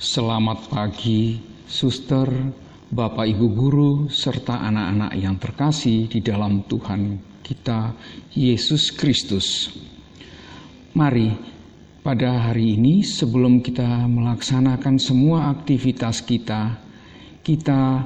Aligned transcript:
Selamat 0.00 0.72
pagi, 0.72 1.36
suster, 1.68 2.24
bapak, 2.88 3.36
ibu 3.36 3.52
guru, 3.52 3.92
serta 4.08 4.64
anak-anak 4.64 5.12
yang 5.12 5.36
terkasih 5.36 6.08
di 6.08 6.24
dalam 6.24 6.64
Tuhan 6.64 7.20
kita, 7.44 7.92
Yesus 8.32 8.96
Kristus. 8.96 9.68
Mari, 10.96 11.36
pada 12.00 12.48
hari 12.48 12.80
ini, 12.80 13.04
sebelum 13.04 13.60
kita 13.60 14.08
melaksanakan 14.08 14.96
semua 14.96 15.52
aktivitas 15.52 16.24
kita, 16.24 16.80
kita 17.44 18.00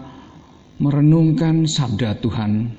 merenungkan 0.82 1.62
sabda 1.62 2.18
Tuhan. 2.18 2.74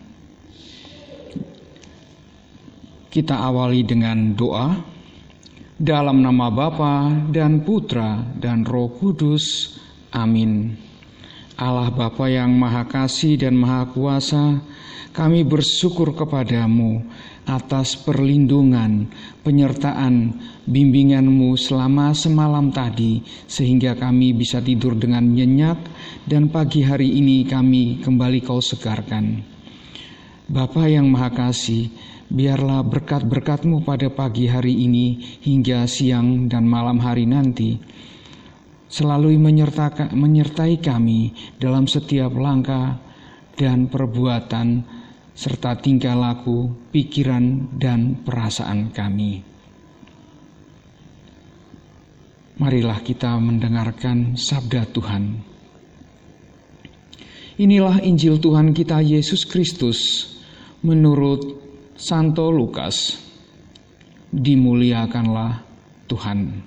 Kita 3.08 3.48
awali 3.48 3.80
dengan 3.88 4.36
doa 4.36 4.95
dalam 5.76 6.24
nama 6.24 6.48
Bapa 6.48 7.12
dan 7.32 7.60
Putra 7.68 8.24
dan 8.40 8.64
Roh 8.64 8.96
Kudus. 8.96 9.76
Amin. 10.16 10.72
Allah 11.60 11.92
Bapa 11.92 12.28
yang 12.32 12.56
Maha 12.56 12.88
Kasih 12.88 13.40
dan 13.40 13.56
Maha 13.56 13.88
Kuasa, 13.92 14.60
kami 15.16 15.48
bersyukur 15.48 16.12
kepadamu 16.16 17.04
atas 17.48 17.96
perlindungan, 17.96 19.08
penyertaan, 19.44 20.36
bimbinganmu 20.68 21.56
selama 21.56 22.12
semalam 22.12 22.72
tadi, 22.72 23.24
sehingga 23.48 23.96
kami 23.96 24.36
bisa 24.36 24.60
tidur 24.60 25.00
dengan 25.00 25.24
nyenyak 25.24 25.80
dan 26.28 26.52
pagi 26.52 26.84
hari 26.84 27.20
ini 27.20 27.48
kami 27.48 28.04
kembali 28.04 28.44
kau 28.44 28.60
segarkan. 28.60 29.44
Bapa 30.46 30.92
yang 30.92 31.08
Maha 31.08 31.32
Kasih, 31.32 31.88
biarlah 32.30 32.82
berkat-berkatmu 32.82 33.86
pada 33.86 34.10
pagi 34.10 34.50
hari 34.50 34.86
ini 34.86 35.40
hingga 35.46 35.86
siang 35.86 36.50
dan 36.50 36.66
malam 36.66 36.98
hari 36.98 37.30
nanti 37.30 37.78
selalu 38.90 39.36
menyertai 40.14 40.80
kami 40.80 41.36
dalam 41.58 41.86
setiap 41.90 42.32
langkah 42.34 42.98
dan 43.56 43.88
perbuatan 43.92 44.84
serta 45.36 45.76
tingkah 45.84 46.16
laku, 46.16 46.72
pikiran, 46.96 47.76
dan 47.76 48.24
perasaan 48.24 48.96
kami. 48.96 49.44
Marilah 52.56 53.04
kita 53.04 53.36
mendengarkan 53.36 54.40
sabda 54.40 54.88
Tuhan. 54.96 55.24
Inilah 57.60 58.00
Injil 58.00 58.40
Tuhan 58.40 58.72
kita 58.72 59.04
Yesus 59.04 59.44
Kristus 59.44 60.32
menurut 60.80 61.65
Santo 61.96 62.52
Lukas, 62.52 63.16
dimuliakanlah 64.28 65.64
Tuhan. 66.12 66.60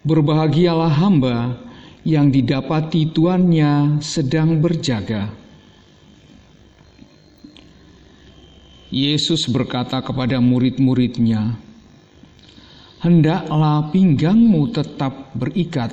Berbahagialah 0.00 0.88
hamba 0.88 1.60
yang 2.00 2.32
didapati 2.32 3.12
tuannya 3.12 4.00
sedang 4.00 4.56
berjaga. 4.64 5.28
Yesus 8.88 9.52
berkata 9.52 10.00
kepada 10.00 10.40
murid-muridnya, 10.40 11.60
"Hendaklah 13.04 13.92
pinggangmu 13.92 14.72
tetap 14.72 15.36
berikat 15.36 15.92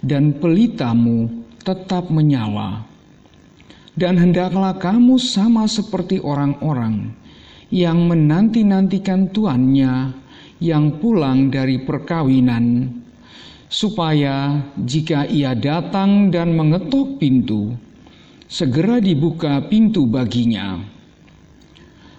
dan 0.00 0.40
pelitamu 0.40 1.44
tetap 1.60 2.08
menyala." 2.08 2.87
Dan 3.98 4.14
hendaklah 4.14 4.78
kamu 4.78 5.18
sama 5.18 5.66
seperti 5.66 6.22
orang-orang 6.22 7.10
yang 7.74 8.06
menanti-nantikan 8.06 9.34
tuannya 9.34 10.14
yang 10.62 11.02
pulang 11.02 11.50
dari 11.50 11.82
perkawinan, 11.82 12.94
supaya 13.66 14.62
jika 14.78 15.26
ia 15.26 15.52
datang 15.58 16.30
dan 16.30 16.54
mengetuk 16.54 17.18
pintu, 17.18 17.74
segera 18.46 19.02
dibuka 19.02 19.66
pintu 19.66 20.06
baginya. 20.06 20.78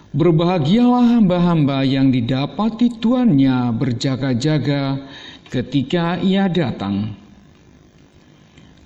Berbahagialah 0.09 1.21
hamba-hamba 1.21 1.85
yang 1.85 2.09
didapati 2.09 2.97
tuannya 2.97 3.71
berjaga-jaga 3.77 5.05
ketika 5.53 6.17
ia 6.19 6.49
datang. 6.49 7.18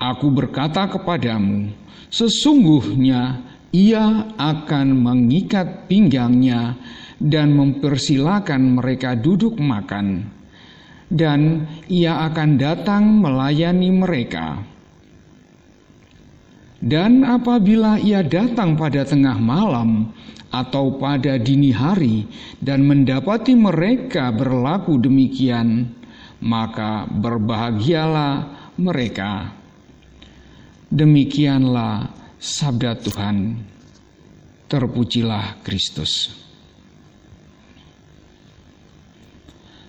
Aku 0.03 0.27
berkata 0.35 0.91
kepadamu, 0.91 1.71
Sesungguhnya 2.11 3.39
ia 3.71 4.35
akan 4.35 4.99
mengikat 4.99 5.87
pinggangnya 5.87 6.75
dan 7.23 7.55
mempersilahkan 7.55 8.59
mereka 8.59 9.15
duduk 9.15 9.55
makan, 9.57 10.27
dan 11.07 11.65
ia 11.87 12.27
akan 12.27 12.59
datang 12.59 13.23
melayani 13.23 13.89
mereka. 13.95 14.59
Dan 16.83 17.23
apabila 17.23 17.95
ia 17.95 18.21
datang 18.27 18.75
pada 18.75 19.07
tengah 19.07 19.39
malam 19.39 20.11
atau 20.51 20.99
pada 20.99 21.39
dini 21.39 21.71
hari 21.71 22.27
dan 22.59 22.83
mendapati 22.83 23.55
mereka 23.55 24.35
berlaku 24.35 24.99
demikian, 24.99 25.87
maka 26.43 27.07
berbahagialah 27.07 28.51
mereka. 28.75 29.62
Demikianlah 30.93 32.05
sabda 32.37 32.93
Tuhan. 33.01 33.57
Terpujilah 34.69 35.65
Kristus. 35.65 36.29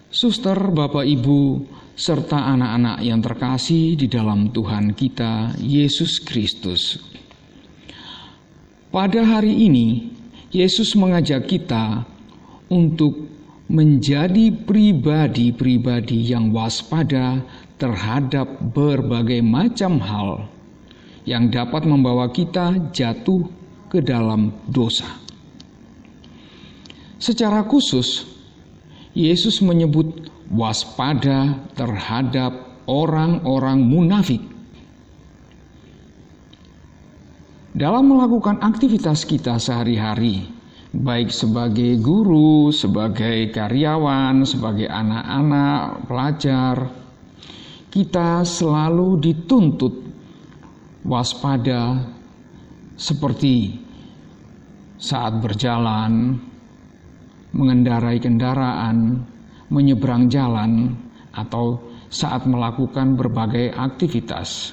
Suster, 0.09 0.56
Bapak, 0.72 1.04
Ibu, 1.04 1.60
serta 1.92 2.48
anak-anak 2.56 3.04
yang 3.04 3.20
terkasih 3.20 4.00
di 4.00 4.09
dalam 4.09 4.48
Tuhan 4.48 4.97
kita, 4.97 5.53
Yesus 5.60 6.25
Kristus. 6.25 6.97
Pada 8.88 9.28
hari 9.28 9.53
ini, 9.69 10.09
Yesus 10.56 10.97
mengajak 10.97 11.44
kita 11.53 12.09
untuk 12.72 13.28
menjadi 13.69 14.56
pribadi-pribadi 14.56 16.32
yang 16.32 16.48
waspada 16.48 17.44
terhadap 17.76 18.48
berbagai 18.72 19.44
macam 19.44 20.00
hal 20.00 20.54
yang 21.24 21.48
dapat 21.48 21.88
membawa 21.88 22.28
kita 22.28 22.92
jatuh 22.92 23.48
ke 23.88 24.04
dalam 24.04 24.52
dosa. 24.68 25.08
Secara 27.16 27.64
khusus, 27.64 28.28
Yesus 29.16 29.64
menyebut 29.64 30.28
waspada 30.52 31.56
terhadap 31.72 32.84
orang-orang 32.84 33.80
munafik. 33.80 34.42
Dalam 37.74 38.06
melakukan 38.06 38.62
aktivitas 38.62 39.26
kita 39.26 39.58
sehari-hari, 39.58 40.46
baik 40.94 41.34
sebagai 41.34 41.98
guru, 41.98 42.70
sebagai 42.70 43.50
karyawan, 43.50 44.46
sebagai 44.46 44.86
anak-anak, 44.86 46.06
pelajar, 46.06 46.76
kita 47.91 48.46
selalu 48.46 49.18
dituntut 49.18 50.13
waspada 51.04 52.00
seperti 52.97 53.76
saat 54.97 55.37
berjalan, 55.44 56.41
mengendarai 57.53 58.16
kendaraan, 58.19 59.20
menyeberang 59.69 60.32
jalan, 60.32 60.97
atau 61.37 61.76
saat 62.09 62.48
melakukan 62.48 63.19
berbagai 63.19 63.75
aktivitas. 63.75 64.72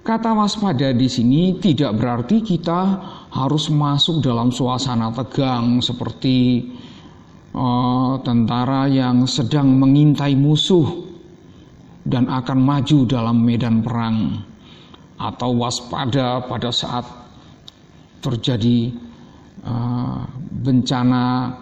Kata 0.00 0.34
waspada 0.34 0.90
di 0.90 1.06
sini 1.06 1.60
tidak 1.62 1.94
berarti 1.94 2.42
kita 2.42 2.80
harus 3.30 3.70
masuk 3.70 4.18
dalam 4.24 4.50
suasana 4.50 5.12
tegang 5.14 5.78
seperti 5.78 6.66
uh, 7.54 8.18
tentara 8.24 8.90
yang 8.90 9.28
sedang 9.30 9.70
mengintai 9.78 10.34
musuh 10.34 11.09
dan 12.10 12.26
akan 12.26 12.58
maju 12.58 12.98
dalam 13.06 13.38
medan 13.46 13.86
perang 13.86 14.42
atau 15.14 15.54
waspada 15.54 16.42
pada 16.42 16.74
saat 16.74 17.06
terjadi 18.18 18.90
uh, 19.62 20.26
bencana 20.60 21.54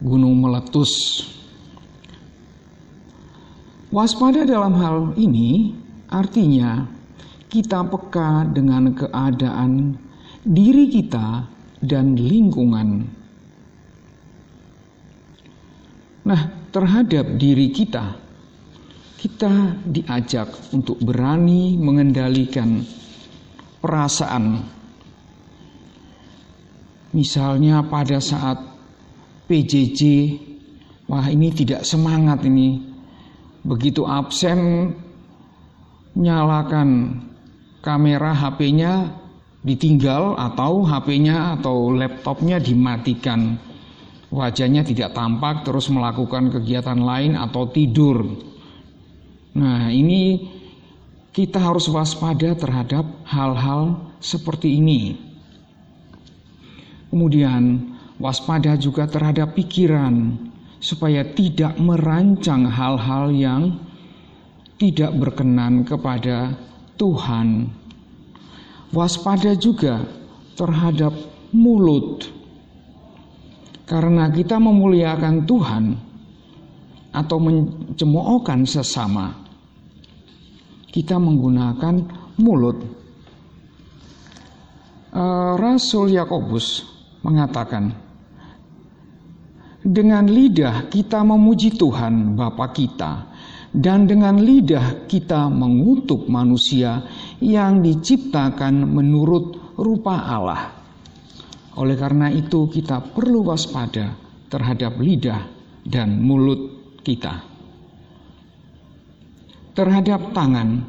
gunung 0.00 0.40
meletus. 0.40 1.22
Waspada 3.92 4.48
dalam 4.48 4.74
hal 4.80 4.96
ini 5.20 5.76
artinya 6.08 6.88
kita 7.52 7.86
peka 7.86 8.50
dengan 8.50 8.92
keadaan 8.96 9.94
diri 10.42 10.90
kita 10.90 11.46
dan 11.84 12.18
lingkungan. 12.18 13.06
Nah, 16.26 16.42
terhadap 16.74 17.38
diri 17.38 17.70
kita, 17.70 18.18
kita 19.36 19.84
diajak 19.84 20.48
untuk 20.72 20.96
berani 21.04 21.76
mengendalikan 21.76 22.80
perasaan. 23.84 24.64
Misalnya 27.12 27.84
pada 27.84 28.16
saat 28.16 28.56
PJJ 29.44 30.00
wah 31.04 31.28
ini 31.28 31.52
tidak 31.52 31.84
semangat 31.84 32.48
ini. 32.48 32.80
Begitu 33.60 34.08
absen 34.08 34.96
nyalakan 36.16 37.20
kamera 37.84 38.32
HP-nya 38.32 39.20
ditinggal 39.60 40.32
atau 40.40 40.80
HP-nya 40.80 41.60
atau 41.60 41.92
laptopnya 41.92 42.56
dimatikan. 42.56 43.60
Wajahnya 44.32 44.80
tidak 44.80 45.12
tampak 45.12 45.60
terus 45.60 45.92
melakukan 45.92 46.48
kegiatan 46.48 46.96
lain 46.96 47.36
atau 47.36 47.68
tidur. 47.68 48.55
Nah, 49.56 49.88
ini 49.88 50.52
kita 51.32 51.56
harus 51.56 51.88
waspada 51.88 52.52
terhadap 52.52 53.08
hal-hal 53.24 54.12
seperti 54.20 54.76
ini. 54.76 55.16
Kemudian 57.08 57.96
waspada 58.20 58.76
juga 58.76 59.08
terhadap 59.08 59.56
pikiran 59.56 60.36
supaya 60.76 61.24
tidak 61.24 61.72
merancang 61.80 62.68
hal-hal 62.68 63.32
yang 63.32 63.80
tidak 64.76 65.16
berkenan 65.16 65.88
kepada 65.88 66.52
Tuhan. 67.00 67.72
Waspada 68.92 69.56
juga 69.56 70.04
terhadap 70.52 71.16
mulut. 71.56 72.28
Karena 73.88 74.28
kita 74.28 74.60
memuliakan 74.60 75.48
Tuhan 75.48 75.84
atau 77.16 77.38
mencemoohkan 77.40 78.68
sesama, 78.68 79.45
kita 80.96 81.20
menggunakan 81.20 81.94
mulut. 82.40 82.80
Eh, 85.12 85.52
Rasul 85.60 86.16
Yakobus 86.16 86.88
mengatakan, 87.20 87.92
dengan 89.84 90.24
lidah 90.24 90.88
kita 90.88 91.20
memuji 91.20 91.76
Tuhan 91.76 92.32
Bapa 92.32 92.72
kita 92.72 93.12
dan 93.76 94.08
dengan 94.08 94.40
lidah 94.40 95.04
kita 95.04 95.52
mengutuk 95.52 96.32
manusia 96.32 97.04
yang 97.44 97.84
diciptakan 97.84 98.88
menurut 98.88 99.76
rupa 99.76 100.16
Allah. 100.24 100.72
Oleh 101.76 101.92
karena 102.00 102.32
itu 102.32 102.72
kita 102.72 103.04
perlu 103.12 103.44
waspada 103.52 104.16
terhadap 104.48 104.96
lidah 104.96 105.44
dan 105.84 106.24
mulut 106.24 106.96
kita. 107.04 107.55
Terhadap 109.76 110.32
tangan 110.32 110.80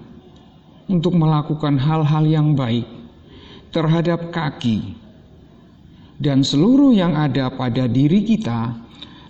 untuk 0.88 1.12
melakukan 1.19 1.75
hal-hal 1.75 2.24
yang 2.24 2.56
baik, 2.56 2.88
terhadap 3.75 4.31
kaki 4.31 4.95
dan 6.18 6.42
seluruh 6.42 6.95
yang 6.95 7.13
ada 7.13 7.51
pada 7.54 7.86
diri 7.86 8.24
kita 8.24 8.74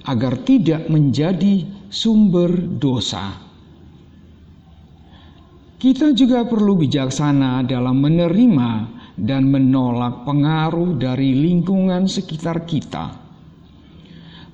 agar 0.07 0.39
tidak 0.47 0.87
menjadi 0.87 1.67
sumber 1.91 2.53
dosa. 2.55 3.43
Kita 5.77 6.09
juga 6.13 6.41
perlu 6.47 6.77
bijaksana 6.79 7.61
dalam 7.67 8.01
menerima 8.01 8.69
dan 9.17 9.45
menolak 9.49 10.25
pengaruh 10.25 10.97
dari 10.97 11.37
lingkungan 11.37 12.09
sekitar 12.09 12.65
kita. 12.65 13.13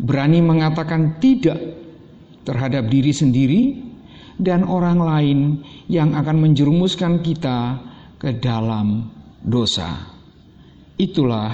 Berani 0.04 0.40
mengatakan 0.44 1.20
tidak 1.24 1.60
terhadap 2.44 2.92
diri 2.92 3.14
sendiri 3.16 3.62
dan 4.38 4.66
orang 4.66 5.00
lain 5.00 5.40
yang 5.90 6.18
akan 6.18 6.38
menjerumuskan 6.50 7.22
kita 7.22 7.78
ke 8.18 8.38
dalam 8.40 9.10
dosa. 9.44 10.10
Itulah 10.96 11.52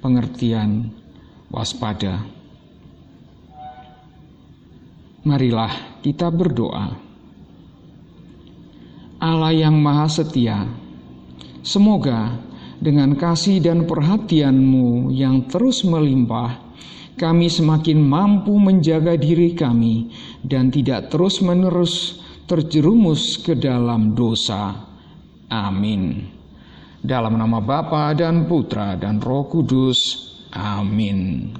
pengertian 0.00 0.88
waspada. 1.52 2.24
Marilah 5.20 6.00
kita 6.00 6.32
berdoa. 6.32 6.96
Allah 9.20 9.52
yang 9.52 9.76
Maha 9.76 10.08
Setia, 10.08 10.64
semoga 11.60 12.40
dengan 12.80 13.12
kasih 13.12 13.60
dan 13.60 13.84
perhatianmu 13.84 15.12
yang 15.12 15.44
terus 15.44 15.84
melimpah, 15.84 16.69
kami 17.20 17.52
semakin 17.52 18.00
mampu 18.00 18.56
menjaga 18.56 19.20
diri 19.20 19.52
kami 19.52 20.08
dan 20.40 20.72
tidak 20.72 21.12
terus-menerus 21.12 22.24
terjerumus 22.48 23.36
ke 23.44 23.52
dalam 23.52 24.16
dosa. 24.16 24.88
Amin. 25.52 26.24
Dalam 27.04 27.36
nama 27.36 27.60
Bapa 27.60 28.16
dan 28.16 28.48
Putra 28.48 28.96
dan 28.96 29.20
Roh 29.20 29.44
Kudus. 29.52 30.00
Amin. 30.56 31.52